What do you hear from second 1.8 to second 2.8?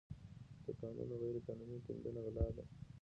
کیندنه غلا ده.